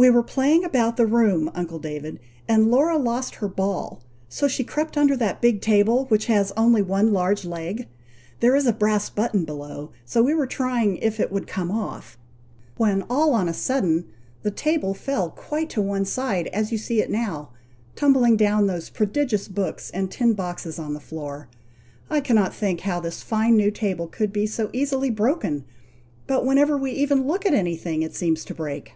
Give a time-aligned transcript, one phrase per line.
[0.00, 4.62] "We were playing about the room, uncle David, and Laura lost her ball, so she
[4.62, 7.88] crept under that big table which has only one large leg.
[8.38, 12.16] There is a brass button below, so we were trying if it would come off,
[12.76, 14.04] when all on a sudden,
[14.42, 17.48] the table fell quite to one side, as you see it now,
[17.96, 21.48] tumbling down those prodigious books and tin boxes on the floor!
[22.08, 25.64] I cannot think how this fine new table could be so easily broken;
[26.28, 28.92] but whenever we even look at anything, it seems to break!"